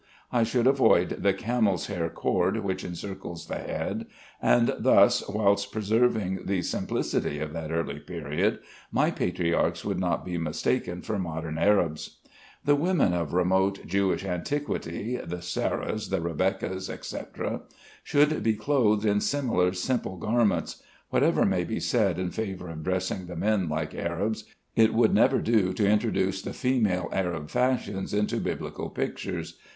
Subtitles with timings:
[0.31, 4.07] I should avoid the camel's hair cord which encircles the head,
[4.41, 8.57] and thus, whilst preserving the simplicity of that early period,
[8.91, 12.17] my patriarchs would not be mistaken for modern Arabs.
[12.65, 17.61] The women of remote Jewish antiquity, the Sarahs, the Rebeccas, etc.,
[18.03, 20.81] should be clothed in similar simple garments.
[21.11, 24.45] Whatever may be said in favor of dressing the men like Arabs,
[24.75, 29.59] it would never do to introduce the female Arab fashions into Biblical pictures.